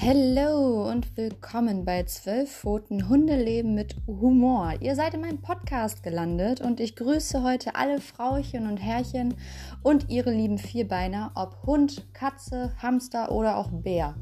[0.00, 4.74] Hallo und willkommen bei Zwölf Pfoten Hundeleben mit Humor.
[4.78, 9.34] Ihr seid in meinem Podcast gelandet und ich grüße heute alle Frauchen und Herrchen
[9.82, 14.14] und ihre lieben Vierbeiner, ob Hund, Katze, Hamster oder auch Bär.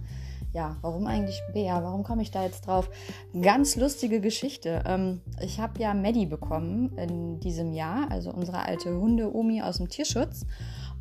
[0.54, 1.82] Ja, warum eigentlich Bär?
[1.82, 2.88] Warum komme ich da jetzt drauf?
[3.38, 4.82] Ganz lustige Geschichte.
[4.86, 9.90] Ähm, ich habe ja Maddie bekommen in diesem Jahr, also unsere alte Hunde-Omi aus dem
[9.90, 10.46] Tierschutz.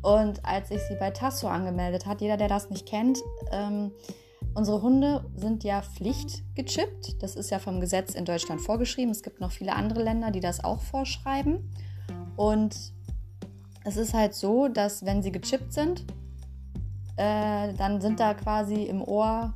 [0.02, 3.18] Und als ich sie bei Tasso angemeldet hat, jeder, der das nicht kennt,
[3.50, 3.92] ähm,
[4.56, 7.22] Unsere Hunde sind ja pflichtgechippt.
[7.22, 9.10] Das ist ja vom Gesetz in Deutschland vorgeschrieben.
[9.10, 11.70] Es gibt noch viele andere Länder, die das auch vorschreiben.
[12.36, 12.74] Und
[13.84, 16.06] es ist halt so, dass wenn sie gechippt sind,
[17.16, 19.54] äh, dann sind da quasi im Ohr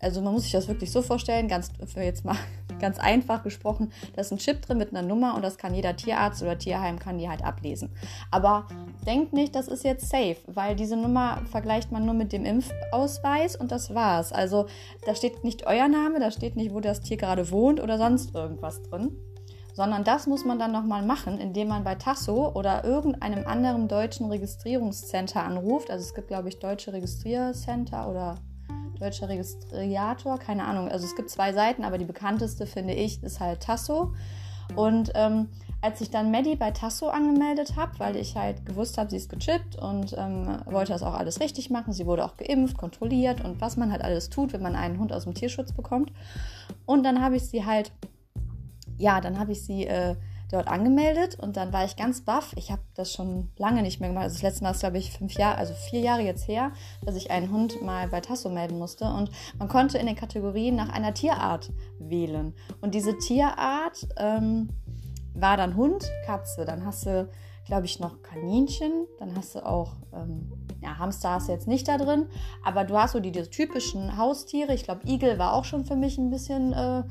[0.00, 2.36] also man muss sich das wirklich so vorstellen, ganz für jetzt mal
[2.80, 5.96] ganz einfach gesprochen, da ist ein Chip drin mit einer Nummer und das kann jeder
[5.96, 7.90] Tierarzt oder Tierheim kann die halt ablesen.
[8.30, 8.66] Aber
[9.06, 13.56] denkt nicht, das ist jetzt safe, weil diese Nummer vergleicht man nur mit dem Impfausweis
[13.56, 14.32] und das war's.
[14.32, 14.66] Also
[15.06, 18.34] da steht nicht euer Name, da steht nicht, wo das Tier gerade wohnt oder sonst
[18.34, 19.16] irgendwas drin.
[19.72, 24.26] Sondern das muss man dann nochmal machen, indem man bei Tasso oder irgendeinem anderen deutschen
[24.26, 25.90] Registrierungscenter anruft.
[25.90, 28.34] Also es gibt, glaube ich, deutsche Registriercenter oder
[28.98, 30.88] deutscher Registrator, keine Ahnung.
[30.88, 34.12] Also es gibt zwei Seiten, aber die bekannteste finde ich ist halt Tasso.
[34.76, 35.48] Und ähm,
[35.82, 39.30] als ich dann Maddie bei Tasso angemeldet habe, weil ich halt gewusst habe, sie ist
[39.30, 41.92] gechippt und ähm, wollte das auch alles richtig machen.
[41.92, 45.12] Sie wurde auch geimpft, kontrolliert und was man halt alles tut, wenn man einen Hund
[45.12, 46.12] aus dem Tierschutz bekommt.
[46.84, 47.92] Und dann habe ich sie halt,
[48.98, 50.16] ja, dann habe ich sie äh,
[50.50, 52.52] dort angemeldet und dann war ich ganz baff.
[52.56, 54.24] Ich habe das schon lange nicht mehr gemacht.
[54.24, 56.72] Also das letzte Mal ist, glaube ich, fünf Jahre, also vier Jahre jetzt her,
[57.04, 59.04] dass ich einen Hund mal bei Tasso melden musste.
[59.04, 62.54] Und man konnte in den Kategorien nach einer Tierart wählen.
[62.80, 64.70] Und diese Tierart ähm,
[65.34, 66.64] war dann Hund, Katze.
[66.64, 67.28] Dann hast du,
[67.66, 69.06] glaube ich, noch Kaninchen.
[69.18, 72.26] Dann hast du auch, ähm, ja, Hamster hast du jetzt nicht da drin.
[72.64, 74.74] Aber du hast so die, die typischen Haustiere.
[74.74, 77.04] Ich glaube, Igel war auch schon für mich ein bisschen äh,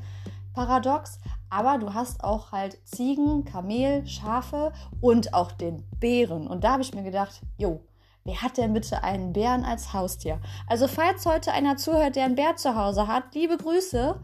[0.52, 1.18] paradox.
[1.50, 6.46] Aber du hast auch halt Ziegen, Kamel, Schafe und auch den Bären.
[6.46, 7.80] Und da habe ich mir gedacht, jo,
[8.24, 10.40] wer hat denn bitte einen Bären als Haustier?
[10.68, 14.14] Also falls heute einer zuhört, der einen Bär zu Hause hat, liebe Grüße.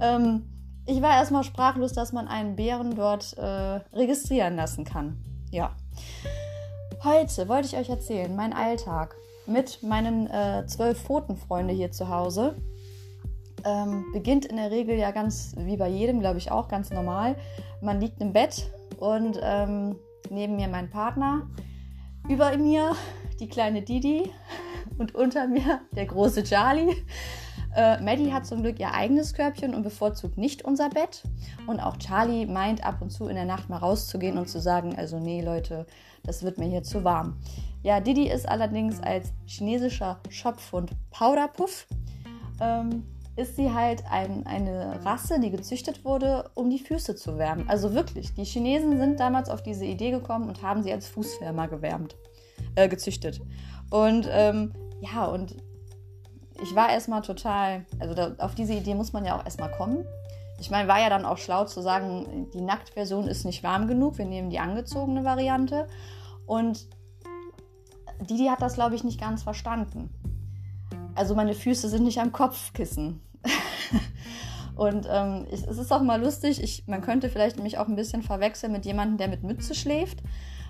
[0.00, 0.48] Ähm,
[0.84, 5.22] ich war erstmal sprachlos, dass man einen Bären dort äh, registrieren lassen kann.
[5.50, 5.76] Ja.
[7.04, 9.14] Heute wollte ich euch erzählen, mein Alltag
[9.46, 12.56] mit meinen äh, zwölf Pfotenfreunde hier zu Hause
[13.64, 17.36] ähm, beginnt in der Regel ja ganz, wie bei jedem, glaube ich auch, ganz normal.
[17.80, 19.96] Man liegt im Bett und ähm,
[20.30, 21.48] neben mir mein Partner,
[22.28, 22.94] über mir
[23.40, 24.30] die kleine Didi
[24.98, 26.94] und unter mir der große Charlie.
[27.74, 31.22] Äh, Maddie hat zum Glück ihr eigenes Körbchen und bevorzugt nicht unser Bett.
[31.66, 34.94] Und auch Charlie meint ab und zu in der Nacht mal rauszugehen und zu sagen,
[34.96, 35.86] also nee Leute,
[36.22, 37.38] das wird mir hier zu warm.
[37.82, 41.86] Ja, Didi ist allerdings als chinesischer Schopfhund Powderpuff.
[42.60, 43.04] Ähm,
[43.36, 47.68] ist sie halt ein, eine Rasse, die gezüchtet wurde, um die Füße zu wärmen.
[47.68, 51.68] Also wirklich, die Chinesen sind damals auf diese Idee gekommen und haben sie als Fußwärmer
[51.68, 52.16] gewärmt,
[52.74, 53.40] äh, gezüchtet.
[53.90, 55.56] Und ähm, ja, und
[56.62, 60.04] ich war erstmal total, also da, auf diese Idee muss man ja auch erstmal kommen.
[60.60, 64.18] Ich meine, war ja dann auch schlau zu sagen, die Nacktversion ist nicht warm genug,
[64.18, 65.88] wir nehmen die angezogene Variante.
[66.46, 66.86] Und
[68.20, 70.10] Didi hat das, glaube ich, nicht ganz verstanden.
[71.14, 73.20] Also meine Füße sind nicht am Kopfkissen.
[74.76, 78.22] und ähm, es ist auch mal lustig, ich, man könnte vielleicht mich auch ein bisschen
[78.22, 80.22] verwechseln mit jemandem, der mit Mütze schläft,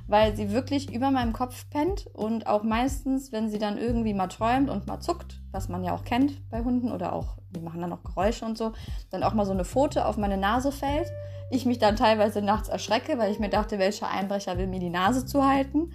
[0.08, 4.26] weil sie wirklich über meinem Kopf pennt und auch meistens, wenn sie dann irgendwie mal
[4.26, 7.80] träumt und mal zuckt, was man ja auch kennt bei Hunden oder auch, die machen
[7.80, 8.72] dann auch Geräusche und so,
[9.10, 11.08] dann auch mal so eine Pfote auf meine Nase fällt.
[11.50, 14.90] Ich mich dann teilweise nachts erschrecke, weil ich mir dachte, welcher Einbrecher will mir die
[14.90, 15.92] Nase zuhalten.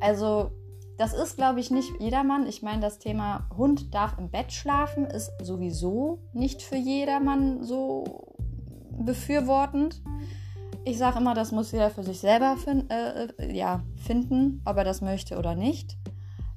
[0.00, 0.52] Also
[1.00, 2.46] das ist, glaube ich, nicht jedermann.
[2.46, 8.34] Ich meine, das Thema Hund darf im Bett schlafen ist sowieso nicht für jedermann so
[8.90, 10.02] befürwortend.
[10.84, 14.84] Ich sage immer, das muss jeder für sich selber fin äh, ja, finden, ob er
[14.84, 15.96] das möchte oder nicht.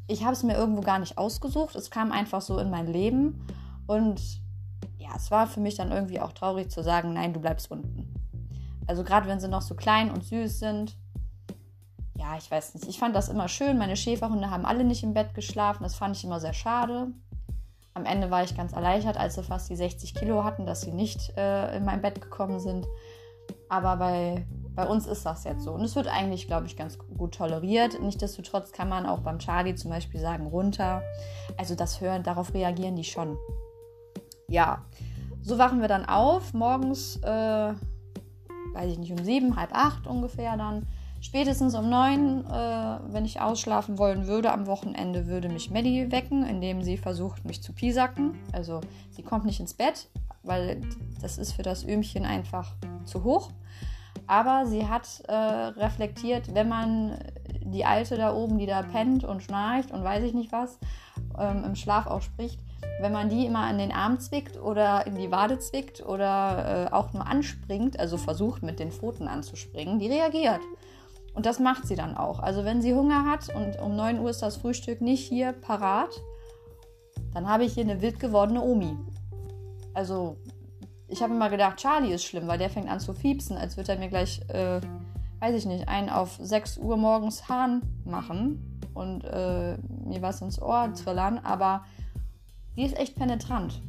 [0.07, 1.77] Ich habe es mir irgendwo gar nicht ausgesucht.
[1.77, 3.47] Es kam einfach so in mein Leben.
[3.87, 4.19] Und
[4.97, 8.13] ja, es war für mich dann irgendwie auch traurig zu sagen, nein, du bleibst unten.
[8.87, 10.97] Also gerade wenn sie noch so klein und süß sind,
[12.23, 12.87] ja, ich weiß nicht.
[12.87, 13.77] Ich fand das immer schön.
[13.77, 15.83] Meine Schäferhunde haben alle nicht im Bett geschlafen.
[15.83, 17.07] Das fand ich immer sehr schade.
[17.93, 20.93] Am Ende war ich ganz erleichtert, als sie fast die 60 Kilo hatten, dass sie
[20.93, 22.87] nicht äh, in mein Bett gekommen sind.
[23.67, 25.73] Aber bei, bei uns ist das jetzt so.
[25.73, 28.01] Und es wird eigentlich, glaube ich, ganz gut toleriert.
[28.01, 31.03] Nichtsdestotrotz kann man auch beim Charlie zum Beispiel sagen, runter.
[31.57, 33.37] Also das Hören, darauf reagieren die schon.
[34.47, 34.85] Ja,
[35.41, 36.53] so wachen wir dann auf.
[36.53, 37.73] Morgens, äh,
[38.73, 40.87] weiß ich nicht, um sieben, halb acht ungefähr dann
[41.23, 46.45] Spätestens um neun, äh, wenn ich ausschlafen wollen würde, am Wochenende würde mich Maddie wecken,
[46.45, 48.33] indem sie versucht, mich zu piesacken.
[48.51, 50.09] Also sie kommt nicht ins Bett,
[50.43, 50.81] weil
[51.21, 52.73] das ist für das Öhmchen einfach
[53.05, 53.51] zu hoch.
[54.27, 57.17] Aber sie hat äh, reflektiert, wenn man
[57.61, 60.77] die Alte da oben, die da pennt und schnarcht und weiß ich nicht was,
[61.39, 62.59] ähm, im Schlaf auch spricht,
[62.99, 66.93] wenn man die immer an den Arm zwickt oder in die Wade zwickt oder äh,
[66.93, 70.59] auch nur anspringt, also versucht mit den Pfoten anzuspringen, die reagiert.
[71.33, 72.39] Und das macht sie dann auch.
[72.39, 76.11] Also wenn sie Hunger hat und um 9 Uhr ist das Frühstück nicht hier parat,
[77.33, 78.95] dann habe ich hier eine wild gewordene Omi.
[79.93, 80.37] Also
[81.07, 83.93] ich habe immer gedacht, Charlie ist schlimm, weil der fängt an zu fiepsen, als würde
[83.93, 84.81] er mir gleich, äh,
[85.39, 90.61] weiß ich nicht, einen auf 6 Uhr morgens Hahn machen und äh, mir was ins
[90.61, 91.39] Ohr trillern.
[91.39, 91.83] Aber
[92.75, 93.81] die ist echt penetrant.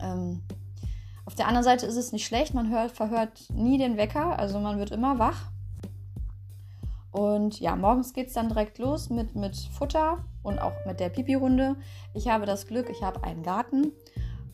[0.00, 0.42] Ähm,
[1.26, 4.58] auf der anderen Seite ist es nicht schlecht, man hört, verhört nie den Wecker, also
[4.60, 5.50] man wird immer wach.
[7.14, 11.10] Und ja, morgens geht es dann direkt los mit, mit Futter und auch mit der
[11.10, 11.76] Pipi-Runde.
[12.12, 13.92] Ich habe das Glück, ich habe einen Garten.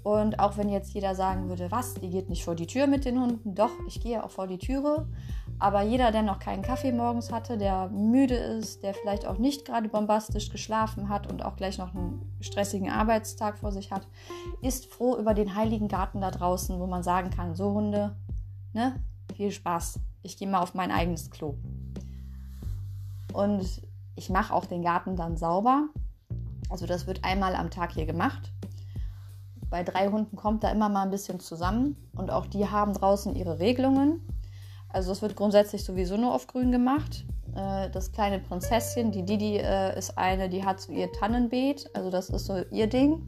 [0.02, 3.06] Und auch wenn jetzt jeder sagen würde, was, die geht nicht vor die Tür mit
[3.06, 5.08] den Hunden, doch, ich gehe auch vor die Türe.
[5.58, 9.64] Aber jeder, der noch keinen Kaffee morgens hatte, der müde ist, der vielleicht auch nicht
[9.64, 14.06] gerade bombastisch geschlafen hat und auch gleich noch einen stressigen Arbeitstag vor sich hat,
[14.60, 18.16] ist froh über den heiligen Garten da draußen, wo man sagen kann, so Hunde,
[18.74, 19.02] ne,
[19.34, 19.98] viel Spaß.
[20.22, 21.54] Ich gehe mal auf mein eigenes Klo.
[23.32, 23.82] Und
[24.16, 25.88] ich mache auch den Garten dann sauber.
[26.68, 28.52] Also das wird einmal am Tag hier gemacht.
[29.70, 33.36] Bei drei Hunden kommt da immer mal ein bisschen zusammen und auch die haben draußen
[33.36, 34.26] ihre Regelungen.
[34.88, 37.24] Also es wird grundsätzlich sowieso nur auf grün gemacht.
[37.54, 41.88] Äh, das kleine Prinzesschen, die Didi äh, ist eine, die hat so ihr Tannenbeet.
[41.94, 43.26] Also das ist so ihr Ding,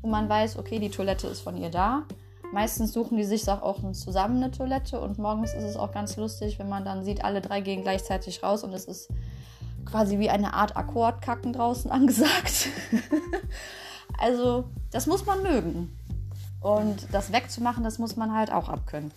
[0.00, 2.04] wo man weiß, okay, die Toilette ist von ihr da.
[2.52, 6.58] Meistens suchen die sich auch zusammen eine Toilette und morgens ist es auch ganz lustig,
[6.58, 9.10] wenn man dann sieht, alle drei gehen gleichzeitig raus und es ist
[9.84, 12.68] quasi wie eine Art Akkordkacken draußen angesagt.
[14.18, 15.96] also, das muss man mögen.
[16.60, 19.12] Und das wegzumachen, das muss man halt auch abkönnen.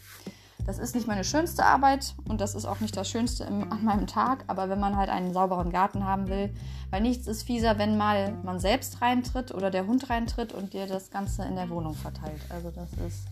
[0.68, 3.86] Das ist nicht meine schönste Arbeit und das ist auch nicht das Schönste im, an
[3.86, 6.54] meinem Tag, aber wenn man halt einen sauberen Garten haben will,
[6.90, 10.86] weil nichts ist fieser, wenn mal man selbst reintritt oder der Hund reintritt und dir
[10.86, 12.42] das Ganze in der Wohnung verteilt.
[12.50, 13.28] Also das ist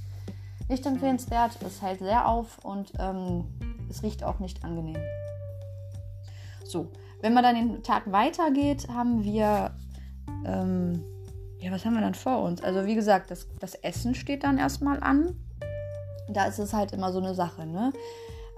[0.69, 3.43] nicht empfehlenswert, es hält sehr auf und ähm,
[3.89, 5.03] es riecht auch nicht angenehm.
[6.63, 6.89] So,
[7.21, 9.75] wenn man dann den Tag weitergeht, haben wir,
[10.45, 11.03] ähm,
[11.59, 12.61] ja, was haben wir dann vor uns?
[12.61, 15.35] Also wie gesagt, das, das Essen steht dann erstmal an.
[16.29, 17.93] Da ist es halt immer so eine Sache, ne?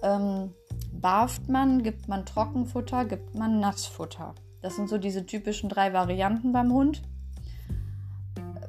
[0.04, 0.54] Ähm,
[0.92, 4.36] barft man, gibt man Trockenfutter, gibt man Nassfutter.
[4.62, 7.02] Das sind so diese typischen drei Varianten beim Hund.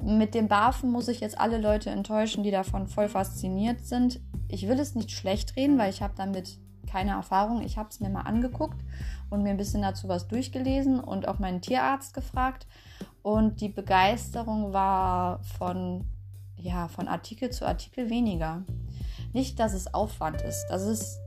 [0.02, 4.20] Mit dem Barfen muss ich jetzt alle Leute enttäuschen, die davon voll fasziniert sind.
[4.48, 6.58] Ich will es nicht schlecht reden, weil ich habe damit
[6.88, 7.62] keine Erfahrung.
[7.62, 8.78] Ich habe es mir mal angeguckt
[9.30, 12.66] und mir ein bisschen dazu was durchgelesen und auch meinen Tierarzt gefragt.
[13.22, 16.04] Und die Begeisterung war von,
[16.56, 18.62] ja, von Artikel zu Artikel weniger.
[19.32, 20.66] Nicht, dass es Aufwand ist.
[20.68, 21.18] Das ist,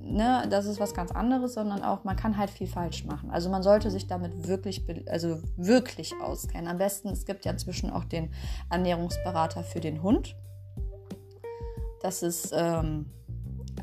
[0.00, 3.30] ne, das ist was ganz anderes, sondern auch, man kann halt viel falsch machen.
[3.30, 6.68] Also man sollte sich damit wirklich, also wirklich auskennen.
[6.68, 8.30] Am besten, es gibt ja inzwischen auch den
[8.70, 10.34] Ernährungsberater für den Hund.
[12.02, 13.06] Das ist ähm,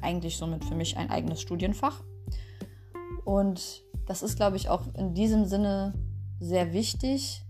[0.06, 2.04] eigentlich somit für mich ein eigenes Studienfach.
[3.26, 5.94] Und das ist, glaube ich, auch in diesem Sinne
[6.40, 7.42] sehr wichtig,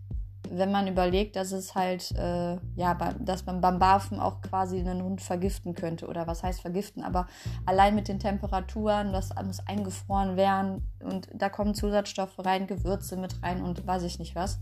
[0.50, 5.04] wenn man überlegt, dass es halt, äh, ja, dass man beim Barfen auch quasi einen
[5.04, 6.08] Hund vergiften könnte.
[6.08, 7.04] Oder was heißt vergiften?
[7.04, 7.28] Aber
[7.66, 13.42] allein mit den Temperaturen, das muss eingefroren werden und da kommen Zusatzstoffe rein, Gewürze mit
[13.44, 14.60] rein und weiß ich nicht was.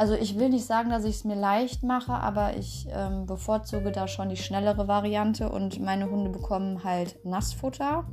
[0.00, 3.92] Also ich will nicht sagen, dass ich es mir leicht mache, aber ich ähm, bevorzuge
[3.92, 8.08] da schon die schnellere Variante und meine Hunde bekommen halt Nassfutter.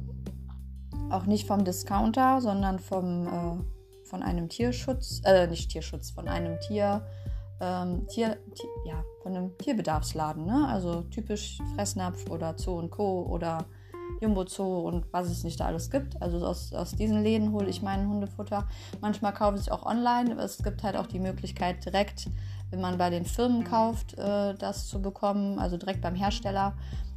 [1.10, 6.60] Auch nicht vom Discounter, sondern vom, äh, von einem Tierschutz, äh, nicht Tierschutz, von einem
[6.60, 7.08] Tier,
[7.62, 10.68] ähm, Tier, Tier, ja, von einem Tierbedarfsladen, ne?
[10.68, 13.26] Also typisch Fressnapf oder Zoo und Co.
[13.30, 13.64] oder
[14.22, 16.22] Jumbo Zoo und was es nicht da alles gibt.
[16.22, 18.68] Also aus, aus diesen Läden hole ich mein Hundefutter.
[19.02, 20.36] Manchmal kaufe ich auch online.
[20.42, 22.30] Es gibt halt auch die Möglichkeit direkt,
[22.72, 26.74] wenn man bei den Firmen kauft, äh, das zu bekommen, also direkt beim Hersteller.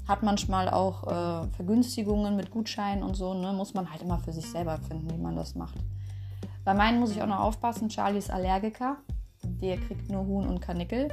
[0.06, 3.34] Hat manchmal auch äh, Vergünstigungen mit Gutscheinen und so.
[3.34, 3.52] Ne?
[3.52, 5.76] Muss man halt immer für sich selber finden, wie man das macht.
[6.64, 7.88] Bei meinen muss ich auch noch aufpassen.
[7.88, 8.96] Charlie ist Allergiker.
[9.42, 11.08] Der kriegt nur Huhn und Karnickel.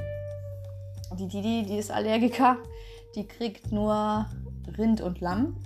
[1.18, 2.56] Die Didi, die ist Allergiker.
[3.14, 4.26] Die kriegt nur
[4.76, 5.56] Rind und Lamm.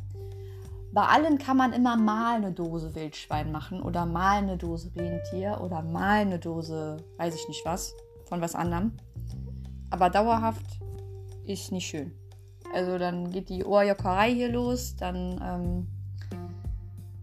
[0.93, 5.61] Bei allen kann man immer mal eine Dose Wildschwein machen oder mal eine Dose Rentier
[5.63, 7.95] oder mal eine Dose, weiß ich nicht was,
[8.27, 8.93] von was anderem.
[9.91, 10.67] Aber dauerhaft
[11.47, 12.13] ist nicht schön.
[12.75, 15.87] Also dann geht die Ohrjockerei hier los, dann ähm,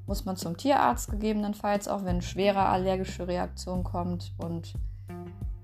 [0.06, 4.34] muss man zum Tierarzt gegebenenfalls, auch wenn schwere allergische Reaktion kommt.
[4.38, 4.74] Und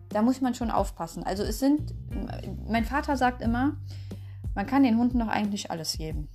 [0.10, 1.24] da muss man schon aufpassen.
[1.24, 1.94] Also es sind,
[2.68, 3.76] mein Vater sagt immer,
[4.56, 6.28] man kann den Hunden doch eigentlich alles geben.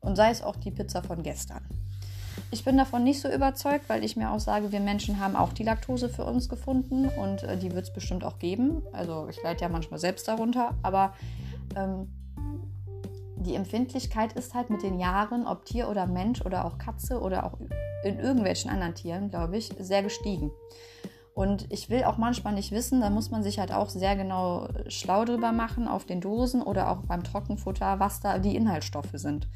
[0.00, 1.64] Und sei es auch die Pizza von gestern.
[2.50, 5.52] Ich bin davon nicht so überzeugt, weil ich mir auch sage, wir Menschen haben auch
[5.52, 8.82] die Laktose für uns gefunden und äh, die wird es bestimmt auch geben.
[8.92, 11.14] Also ich leide ja manchmal selbst darunter, aber
[11.76, 12.08] ähm,
[13.36, 17.44] die Empfindlichkeit ist halt mit den Jahren, ob Tier oder Mensch oder auch Katze oder
[17.44, 17.58] auch
[18.04, 20.50] in irgendwelchen anderen Tieren, glaube ich, sehr gestiegen.
[21.38, 24.66] Und ich will auch manchmal nicht wissen, da muss man sich halt auch sehr genau
[24.88, 29.46] schlau drüber machen auf den Dosen oder auch beim Trockenfutter, was da die Inhaltsstoffe sind.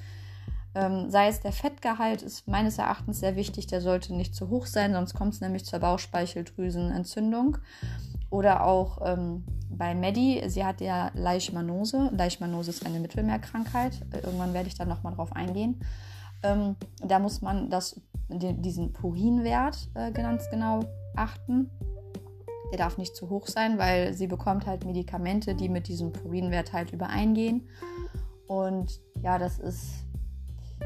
[0.76, 4.66] Ähm, sei es der Fettgehalt, ist meines Erachtens sehr wichtig, der sollte nicht zu hoch
[4.66, 7.58] sein, sonst kommt es nämlich zur Bauchspeicheldrüsenentzündung.
[8.30, 12.10] Oder auch ähm, bei Maddie, sie hat ja Leishmanose.
[12.12, 14.06] Leishmanose ist eine Mittelmeerkrankheit.
[14.22, 15.80] Irgendwann werde ich da nochmal drauf eingehen.
[16.44, 20.84] Ähm, da muss man das, den, diesen Purinwert äh, ganz genau
[21.16, 21.70] achten.
[22.70, 26.72] Der darf nicht zu hoch sein, weil sie bekommt halt Medikamente, die mit diesem Purinwert
[26.72, 27.68] halt übereingehen.
[28.46, 29.92] Und ja, das ist,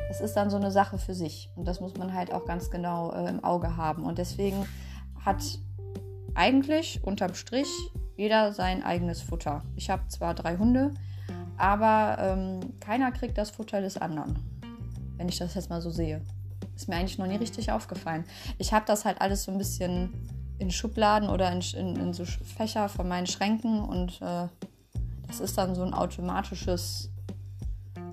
[0.09, 1.51] das ist dann so eine Sache für sich.
[1.55, 4.05] Und das muss man halt auch ganz genau äh, im Auge haben.
[4.05, 4.67] Und deswegen
[5.25, 5.43] hat
[6.35, 7.69] eigentlich unterm Strich
[8.17, 9.63] jeder sein eigenes Futter.
[9.77, 10.93] Ich habe zwar drei Hunde,
[11.57, 14.39] aber ähm, keiner kriegt das Futter des anderen.
[15.17, 16.23] Wenn ich das jetzt mal so sehe.
[16.75, 18.25] Ist mir eigentlich noch nie richtig aufgefallen.
[18.59, 20.13] Ich habe das halt alles so ein bisschen
[20.59, 24.49] in Schubladen oder in, in, in so Fächer von meinen Schränken und äh,
[25.27, 27.11] das ist dann so ein automatisches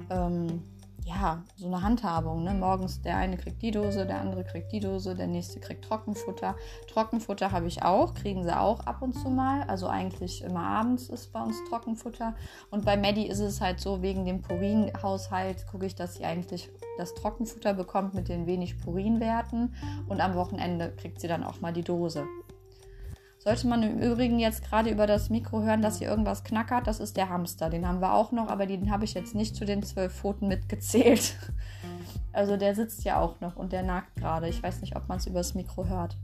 [0.10, 0.64] ähm,
[1.06, 2.44] ja, so eine Handhabung.
[2.44, 2.54] Ne?
[2.54, 6.56] Morgens der eine kriegt die Dose, der andere kriegt die Dose, der nächste kriegt Trockenfutter.
[6.88, 9.64] Trockenfutter habe ich auch, kriegen sie auch ab und zu mal.
[9.64, 12.36] Also eigentlich immer abends ist bei uns Trockenfutter.
[12.72, 16.70] Und bei Maddie ist es halt so, wegen dem Purinhaushalt gucke ich, dass sie eigentlich
[16.98, 19.76] das Trockenfutter bekommt mit den wenig Purinwerten.
[20.08, 22.26] Und am Wochenende kriegt sie dann auch mal die Dose.
[23.44, 27.02] Sollte man im Übrigen jetzt gerade über das Mikro hören, dass hier irgendwas knackert, das
[27.02, 27.70] ist der Hamster.
[27.70, 30.48] Den haben wir auch noch, aber den habe ich jetzt nicht zu den zwölf Pfoten
[30.48, 31.36] mitgezählt.
[32.36, 34.50] Also der sitzt ja auch noch und der nagt gerade.
[34.50, 36.18] Ich weiß nicht, ob man es übers Mikro hört.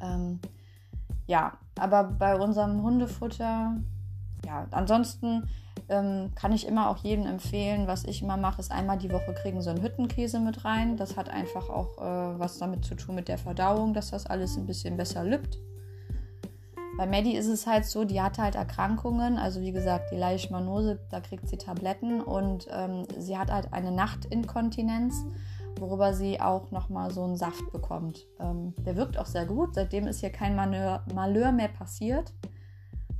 [0.00, 0.38] Ähm,
[1.26, 3.74] ja, aber bei unserem Hundefutter,
[4.46, 5.48] ja, ansonsten
[5.88, 9.34] ähm, kann ich immer auch jedem empfehlen, was ich immer mache, ist einmal die Woche
[9.34, 10.96] kriegen so einen Hüttenkäse mit rein.
[10.96, 14.56] Das hat einfach auch äh, was damit zu tun mit der Verdauung, dass das alles
[14.56, 15.58] ein bisschen besser lübt.
[16.96, 21.00] Bei Maddie ist es halt so, die hat halt Erkrankungen, also wie gesagt, die Leishmanose,
[21.10, 25.24] da kriegt sie Tabletten und ähm, sie hat halt eine Nachtinkontinenz,
[25.80, 28.26] worüber sie auch nochmal so einen Saft bekommt.
[28.38, 32.32] Ähm, der wirkt auch sehr gut, seitdem ist hier kein Malheur, Malheur mehr passiert.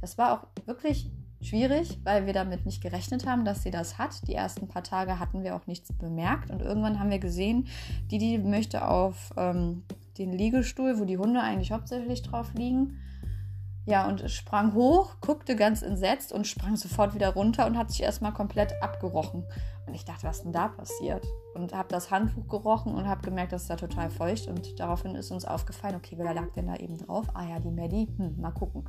[0.00, 4.28] Das war auch wirklich schwierig, weil wir damit nicht gerechnet haben, dass sie das hat.
[4.28, 7.66] Die ersten paar Tage hatten wir auch nichts bemerkt und irgendwann haben wir gesehen,
[8.11, 9.83] die, die möchte auf ähm,
[10.16, 12.99] den Liegestuhl, wo die Hunde eigentlich hauptsächlich drauf liegen,
[13.87, 18.03] ja, und sprang hoch, guckte ganz entsetzt und sprang sofort wieder runter und hat sich
[18.03, 19.45] erstmal komplett abgerochen.
[19.87, 21.26] Und ich dachte, was denn da passiert?
[21.55, 24.49] Und habe das Handtuch gerochen und habe gemerkt, das ist da total feucht.
[24.49, 27.26] Und daraufhin ist uns aufgefallen, okay, wer lag denn da eben drauf?
[27.35, 28.09] Ah ja, die Maddie.
[28.17, 28.88] Hm, mal gucken.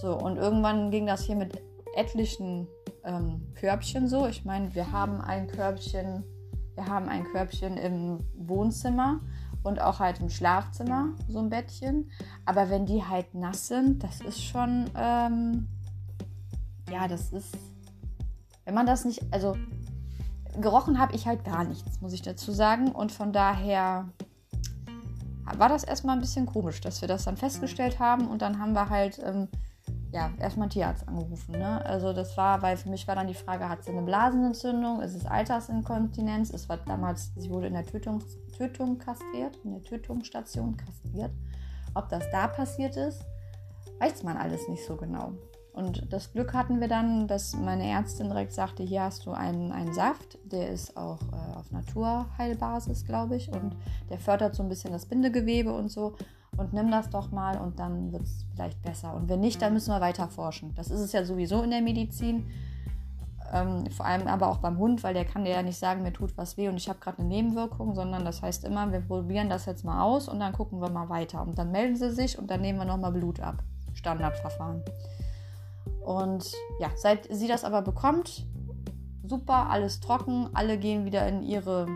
[0.00, 1.60] So, und irgendwann ging das hier mit
[1.96, 2.68] etlichen
[3.04, 4.26] ähm, Körbchen so.
[4.26, 6.24] Ich meine, wir haben ein Körbchen,
[6.76, 9.20] wir haben ein Körbchen im Wohnzimmer
[9.64, 12.10] und auch halt im Schlafzimmer so ein Bettchen.
[12.44, 15.66] Aber wenn die halt nass sind, das ist schon, ähm,
[16.90, 17.56] ja, das ist,
[18.64, 19.56] wenn man das nicht, also
[20.60, 22.92] gerochen habe ich halt gar nichts, muss ich dazu sagen.
[22.92, 24.08] Und von daher
[25.56, 28.74] war das erstmal ein bisschen komisch, dass wir das dann festgestellt haben und dann haben
[28.74, 29.48] wir halt ähm,
[30.14, 31.58] ja, erstmal Tierarzt angerufen.
[31.58, 31.84] Ne?
[31.84, 35.16] Also das war, weil für mich war dann die Frage, hat sie eine Blasenentzündung, ist
[35.16, 36.50] es Altersinkontinenz?
[36.50, 38.22] Es war damals, sie wurde in der Tötung,
[38.56, 41.32] Tötung kastriert, in der Tötungsstation kastriert.
[41.94, 43.24] Ob das da passiert ist,
[43.98, 45.32] weiß man alles nicht so genau.
[45.72, 49.72] Und das Glück hatten wir dann, dass meine Ärztin direkt sagte, hier hast du einen,
[49.72, 53.74] einen Saft, der ist auch äh, auf Naturheilbasis, glaube ich, und
[54.10, 56.14] der fördert so ein bisschen das Bindegewebe und so
[56.56, 59.14] und nimm das doch mal und dann wird es vielleicht besser.
[59.14, 60.74] Und wenn nicht, dann müssen wir weiter forschen.
[60.74, 62.46] Das ist es ja sowieso in der Medizin.
[63.52, 66.12] Ähm, vor allem aber auch beim Hund, weil der kann dir ja nicht sagen, mir
[66.12, 69.48] tut was weh und ich habe gerade eine Nebenwirkung, sondern das heißt immer, wir probieren
[69.48, 71.42] das jetzt mal aus und dann gucken wir mal weiter.
[71.42, 73.62] Und dann melden sie sich und dann nehmen wir nochmal Blut ab.
[73.94, 74.82] Standardverfahren.
[76.04, 78.46] Und ja, seit sie das aber bekommt,
[79.26, 81.86] super, alles trocken, alle gehen wieder in ihre,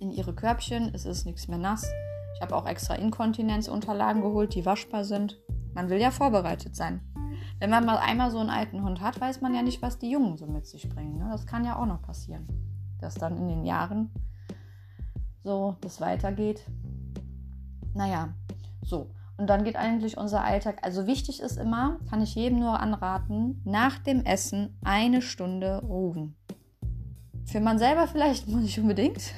[0.00, 1.86] in ihre Körbchen, es ist nichts mehr nass.
[2.34, 5.38] Ich habe auch extra Inkontinenzunterlagen geholt, die waschbar sind.
[5.74, 7.00] Man will ja vorbereitet sein.
[7.58, 10.10] Wenn man mal einmal so einen alten Hund hat, weiß man ja nicht, was die
[10.10, 11.18] Jungen so mit sich bringen.
[11.18, 11.28] Ne?
[11.30, 12.46] Das kann ja auch noch passieren.
[12.98, 14.10] Dass dann in den Jahren
[15.42, 16.64] so das weitergeht.
[17.94, 18.34] Naja,
[18.82, 19.10] so.
[19.36, 20.78] Und dann geht eigentlich unser Alltag.
[20.82, 26.36] Also wichtig ist immer, kann ich jedem nur anraten, nach dem Essen eine Stunde ruhen.
[27.46, 29.32] Für man selber vielleicht muss ich unbedingt.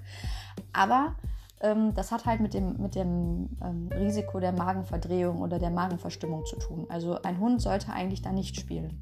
[0.72, 1.16] Aber
[1.60, 6.56] das hat halt mit dem, mit dem ähm, Risiko der Magenverdrehung oder der Magenverstimmung zu
[6.56, 6.86] tun.
[6.88, 9.00] Also ein Hund sollte eigentlich da nicht spielen.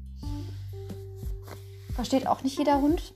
[1.93, 3.13] Versteht auch nicht jeder Hund.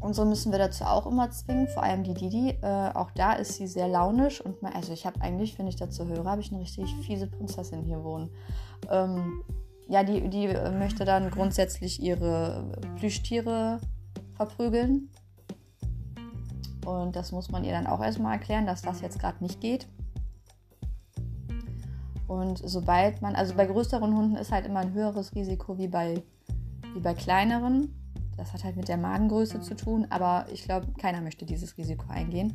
[0.00, 2.56] Und so müssen wir dazu auch immer zwingen, vor allem die Didi.
[2.62, 5.76] Äh, auch da ist sie sehr launisch und mal, also ich habe eigentlich, wenn ich
[5.76, 8.30] dazu höre, habe ich eine richtig fiese Prinzessin hier wohnen.
[8.90, 9.42] Ähm,
[9.88, 13.80] ja, die, die möchte dann grundsätzlich ihre Plüschtiere
[14.34, 15.10] verprügeln.
[16.84, 19.86] Und das muss man ihr dann auch erstmal erklären, dass das jetzt gerade nicht geht.
[22.26, 26.22] Und sobald man, also bei größeren Hunden ist halt immer ein höheres Risiko wie bei,
[26.94, 27.92] wie bei kleineren.
[28.36, 32.06] Das hat halt mit der Magengröße zu tun, aber ich glaube, keiner möchte dieses Risiko
[32.08, 32.54] eingehen.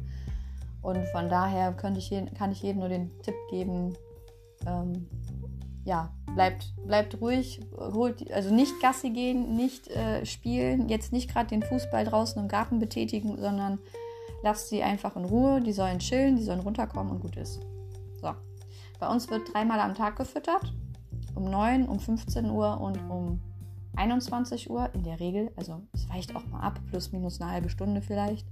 [0.82, 3.94] Und von daher könnte ich kann ich jedem nur den Tipp geben,
[4.66, 5.08] ähm,
[5.84, 11.48] ja, bleibt, bleibt ruhig, holt, also nicht Gassi gehen, nicht äh, spielen, jetzt nicht gerade
[11.48, 13.80] den Fußball draußen im Garten betätigen, sondern
[14.46, 17.60] lasst sie einfach in Ruhe, die sollen chillen, die sollen runterkommen und gut ist.
[18.22, 18.32] So.
[19.00, 20.72] Bei uns wird dreimal am Tag gefüttert,
[21.34, 23.42] um 9, um 15 Uhr und um
[23.96, 27.70] 21 Uhr in der Regel, also es weicht auch mal ab, plus minus eine halbe
[27.70, 28.48] Stunde vielleicht.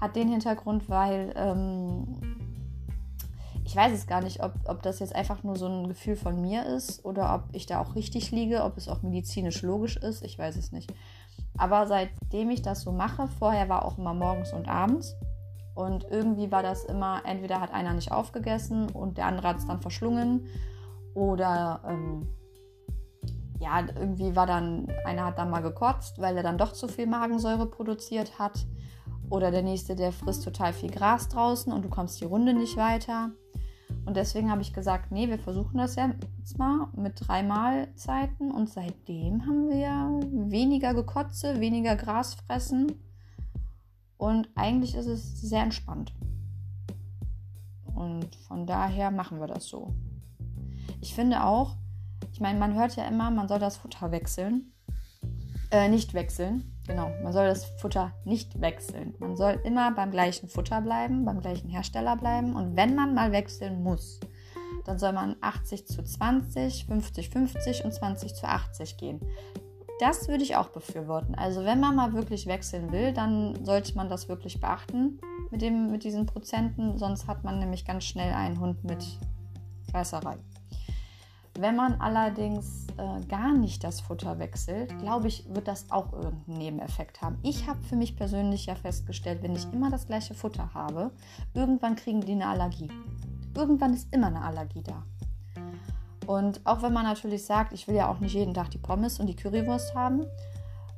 [0.00, 2.16] Hat den Hintergrund, weil ähm,
[3.64, 6.40] ich weiß es gar nicht, ob, ob das jetzt einfach nur so ein Gefühl von
[6.40, 10.24] mir ist oder ob ich da auch richtig liege, ob es auch medizinisch logisch ist,
[10.24, 10.92] ich weiß es nicht.
[11.58, 15.16] Aber seitdem ich das so mache, vorher war auch immer morgens und abends.
[15.74, 19.66] Und irgendwie war das immer, entweder hat einer nicht aufgegessen und der andere hat es
[19.66, 20.46] dann verschlungen
[21.14, 22.28] oder ähm,
[23.58, 27.06] ja, irgendwie war dann, einer hat dann mal gekotzt, weil er dann doch zu viel
[27.06, 28.66] Magensäure produziert hat.
[29.28, 32.76] Oder der nächste, der frisst total viel Gras draußen und du kommst die Runde nicht
[32.76, 33.30] weiter.
[34.06, 38.52] Und deswegen habe ich gesagt, nee, wir versuchen das jetzt mal mit drei Mahlzeiten.
[38.52, 42.92] Und seitdem haben wir weniger Gekotze, weniger Gras fressen.
[44.16, 46.14] Und eigentlich ist es sehr entspannt.
[47.96, 49.92] Und von daher machen wir das so.
[51.00, 51.74] Ich finde auch,
[52.32, 54.72] ich meine, man hört ja immer, man soll das Futter wechseln.
[55.70, 56.72] Äh, nicht wechseln.
[56.86, 59.14] Genau, man soll das Futter nicht wechseln.
[59.18, 62.54] Man soll immer beim gleichen Futter bleiben, beim gleichen Hersteller bleiben.
[62.54, 64.20] Und wenn man mal wechseln muss,
[64.84, 69.20] dann soll man 80 zu 20, 50 50 und 20 zu 80 gehen.
[69.98, 71.34] Das würde ich auch befürworten.
[71.34, 75.18] Also wenn man mal wirklich wechseln will, dann sollte man das wirklich beachten
[75.50, 76.98] mit, dem, mit diesen Prozenten.
[76.98, 79.04] Sonst hat man nämlich ganz schnell einen Hund mit
[79.90, 80.36] Scheißerei.
[81.58, 86.58] Wenn man allerdings äh, gar nicht das Futter wechselt, glaube ich, wird das auch irgendeinen
[86.58, 87.38] Nebeneffekt haben.
[87.42, 91.10] Ich habe für mich persönlich ja festgestellt, wenn ich immer das gleiche Futter habe,
[91.54, 92.90] irgendwann kriegen die eine Allergie.
[93.54, 95.02] Irgendwann ist immer eine Allergie da.
[96.26, 99.20] Und auch wenn man natürlich sagt, ich will ja auch nicht jeden Tag die Pommes
[99.20, 100.26] und die Currywurst haben,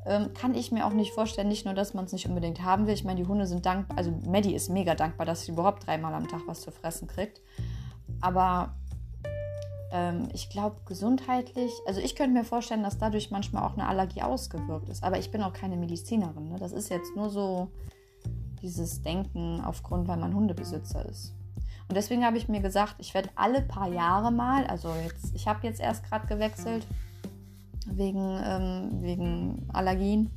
[0.07, 2.87] ähm, kann ich mir auch nicht vorstellen, nicht nur, dass man es nicht unbedingt haben
[2.87, 2.95] will.
[2.95, 6.15] Ich meine, die Hunde sind dankbar, also Maddie ist mega dankbar, dass sie überhaupt dreimal
[6.15, 7.43] am Tag was zu fressen kriegt.
[8.21, 8.75] Aber
[9.91, 14.23] ähm, ich glaube, gesundheitlich, also ich könnte mir vorstellen, dass dadurch manchmal auch eine Allergie
[14.23, 15.03] ausgewirkt ist.
[15.03, 16.51] Aber ich bin auch keine Medizinerin.
[16.51, 16.57] Ne?
[16.59, 17.69] Das ist jetzt nur so
[18.61, 21.35] dieses Denken aufgrund, weil man Hundebesitzer ist.
[21.89, 25.49] Und deswegen habe ich mir gesagt, ich werde alle paar Jahre mal, also jetzt, ich
[25.49, 26.87] habe jetzt erst gerade gewechselt
[27.87, 30.31] wegen, ähm, wegen Allergien.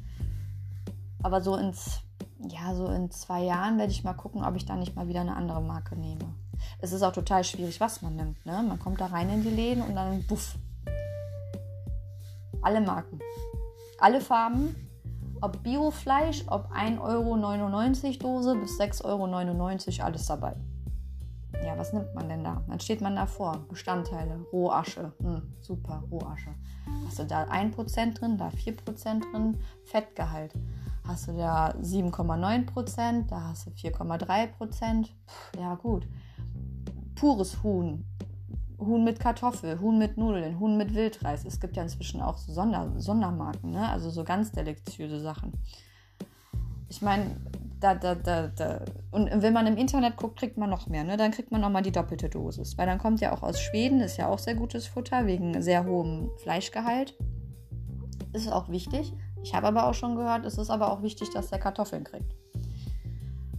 [1.23, 2.01] Aber so ins,
[2.39, 5.21] ja, so in zwei Jahren werde ich mal gucken, ob ich da nicht mal wieder
[5.21, 6.33] eine andere Marke nehme
[6.81, 8.45] es ist auch total schwierig, was man nimmt.
[8.45, 8.63] Ne?
[8.63, 10.55] Man kommt da rein in die Läden und dann buff.
[12.61, 13.19] Alle Marken.
[13.99, 14.75] Alle Farben.
[15.41, 20.55] Ob Biofleisch, ob 1,99 Euro Dose bis 6,99 Euro, alles dabei.
[21.65, 22.63] Ja, was nimmt man denn da?
[22.67, 23.65] Dann steht man davor.
[23.69, 25.13] Bestandteile, Rohasche.
[25.19, 26.53] Hm, super, Rohasche.
[27.05, 30.53] Hast du da 1% drin, da 4% drin, Fettgehalt.
[31.07, 35.09] Hast du da 7,9%, da hast du 4,3%.
[35.59, 36.07] Ja, gut
[37.21, 38.03] pures Huhn,
[38.79, 41.45] Huhn mit Kartoffel, Huhn mit Nudeln, Huhn mit Wildreis.
[41.45, 43.87] Es gibt ja inzwischen auch so Sonder Sondermarken, ne?
[43.89, 45.53] also so ganz deliziöse Sachen.
[46.89, 47.35] Ich meine,
[47.79, 48.83] da, da, da, da.
[49.11, 51.03] Und wenn man im Internet guckt, kriegt man noch mehr.
[51.03, 51.15] Ne?
[51.15, 52.75] Dann kriegt man nochmal die doppelte Dosis.
[52.79, 55.85] Weil dann kommt ja auch aus Schweden, ist ja auch sehr gutes Futter, wegen sehr
[55.85, 57.15] hohem Fleischgehalt.
[58.33, 59.13] Ist auch wichtig.
[59.43, 62.33] Ich habe aber auch schon gehört, es ist aber auch wichtig, dass der Kartoffeln kriegt.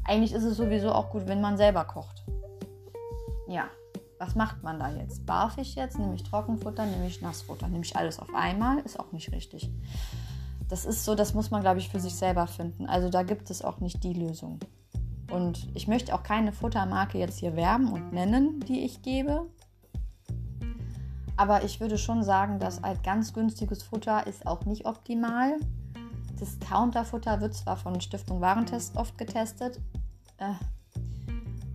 [0.02, 2.24] Eigentlich ist es sowieso auch gut, wenn man selber kocht
[3.48, 3.68] ja,
[4.18, 5.26] was macht man da jetzt?
[5.26, 5.98] Barf ich jetzt?
[5.98, 6.86] Nehme ich Trockenfutter?
[6.86, 7.68] Nehme ich Nassfutter?
[7.68, 8.78] Nehme ich alles auf einmal?
[8.80, 9.70] Ist auch nicht richtig.
[10.68, 12.86] Das ist so, das muss man, glaube ich, für sich selber finden.
[12.86, 14.60] Also da gibt es auch nicht die Lösung.
[15.30, 19.46] Und ich möchte auch keine Futtermarke jetzt hier werben und nennen, die ich gebe.
[21.36, 25.56] Aber ich würde schon sagen, dass halt ganz günstiges Futter ist auch nicht optimal.
[26.38, 29.80] Discounter-Futter wird zwar von Stiftung Warentest oft getestet,
[30.38, 30.52] äh,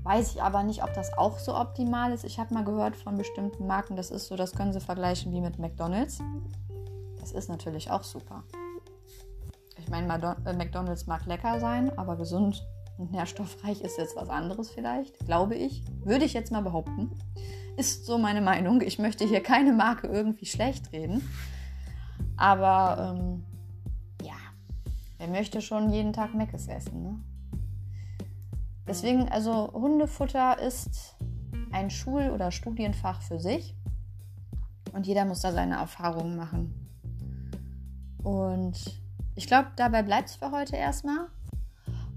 [0.08, 2.24] weiß ich aber nicht, ob das auch so optimal ist.
[2.24, 5.42] Ich habe mal gehört von bestimmten Marken, das ist so, das können sie vergleichen wie
[5.42, 6.20] mit McDonald's.
[7.20, 8.44] Das ist natürlich auch super.
[9.78, 12.66] Ich meine, äh, McDonald's mag lecker sein, aber gesund
[12.98, 15.84] und nährstoffreich ist jetzt was anderes vielleicht, glaube ich.
[16.04, 17.12] Würde ich jetzt mal behaupten.
[17.76, 18.82] Ist so meine Meinung.
[18.82, 21.22] Ich möchte hier keine Marke irgendwie schlecht reden.
[22.38, 23.44] Aber ähm,
[24.24, 24.36] ja,
[25.18, 27.20] wer möchte schon jeden Tag Meckes essen, ne?
[28.88, 31.16] Deswegen, also Hundefutter ist
[31.72, 33.76] ein Schul- oder Studienfach für sich.
[34.94, 36.74] Und jeder muss da seine Erfahrungen machen.
[38.24, 39.02] Und
[39.36, 41.28] ich glaube, dabei bleibt es für heute erstmal.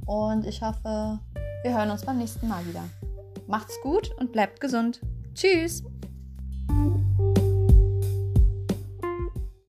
[0.07, 1.19] Und ich hoffe,
[1.63, 2.85] wir hören uns beim nächsten Mal wieder.
[3.47, 5.01] Macht's gut und bleibt gesund.
[5.35, 5.85] Tschüss!